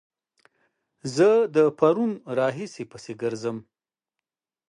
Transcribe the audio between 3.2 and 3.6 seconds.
ګرځم